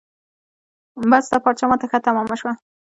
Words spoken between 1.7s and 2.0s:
ته ښه